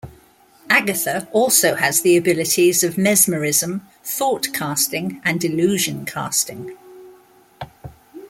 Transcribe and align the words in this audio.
Agatha 0.67 1.27
also 1.31 1.75
has 1.75 2.01
the 2.01 2.17
abilities 2.17 2.83
of 2.83 2.97
mesmerism, 2.97 3.87
thought-casting, 4.03 5.21
and 5.23 5.43
illusion-casting. 5.45 6.75